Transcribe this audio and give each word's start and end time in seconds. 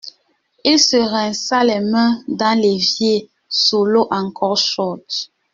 Il 0.63 0.79
se 0.79 0.97
rinça 0.97 1.63
les 1.63 1.79
mains 1.79 2.23
dans 2.27 2.59
l’évier 2.59 3.29
sous 3.47 3.85
l’eau 3.85 4.07
encore 4.09 4.57
chaude. 4.57 5.03